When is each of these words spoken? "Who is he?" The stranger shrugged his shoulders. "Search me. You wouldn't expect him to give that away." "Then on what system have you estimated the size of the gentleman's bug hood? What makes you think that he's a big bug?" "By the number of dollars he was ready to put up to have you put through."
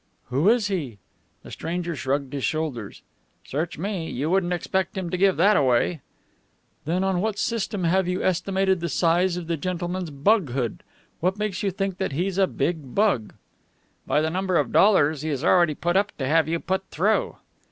"Who 0.31 0.49
is 0.49 0.65
he?" 0.67 0.97
The 1.43 1.51
stranger 1.51 1.95
shrugged 1.95 2.33
his 2.33 2.43
shoulders. 2.43 3.03
"Search 3.43 3.77
me. 3.77 4.09
You 4.09 4.31
wouldn't 4.31 4.51
expect 4.51 4.97
him 4.97 5.11
to 5.11 5.15
give 5.17 5.37
that 5.37 5.55
away." 5.55 6.01
"Then 6.85 7.03
on 7.03 7.21
what 7.21 7.37
system 7.37 7.83
have 7.83 8.07
you 8.07 8.23
estimated 8.23 8.79
the 8.79 8.89
size 8.89 9.37
of 9.37 9.45
the 9.45 9.57
gentleman's 9.57 10.09
bug 10.09 10.53
hood? 10.53 10.81
What 11.19 11.37
makes 11.37 11.61
you 11.61 11.69
think 11.69 11.99
that 11.99 12.13
he's 12.13 12.39
a 12.39 12.47
big 12.47 12.95
bug?" 12.95 13.35
"By 14.07 14.21
the 14.21 14.31
number 14.31 14.57
of 14.57 14.71
dollars 14.71 15.21
he 15.21 15.29
was 15.29 15.43
ready 15.43 15.75
to 15.75 15.79
put 15.79 15.95
up 15.95 16.17
to 16.17 16.25
have 16.27 16.47
you 16.47 16.59
put 16.59 16.87
through." 16.89 17.35